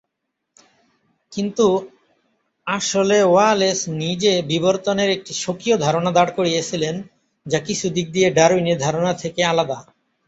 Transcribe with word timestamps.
কিন্তু 1.31 1.67
আসলে 2.67 3.17
ওয়ালেস 3.23 3.79
নিজে 4.01 4.33
বিবর্তনের 4.47 5.09
একটি 5.09 5.33
স্বকীয় 5.33 5.75
ধারণা 5.77 6.11
দাঁড় 6.11 6.31
করিয়েছিলেন 6.37 6.95
যা 7.45 7.59
কিছু 7.67 7.85
দিক 7.89 8.07
দিয়ে 8.11 8.27
ডারউইনের 8.31 8.77
ধারণার 8.77 9.21
থেকে 9.23 9.41
আলাদা। 9.43 9.77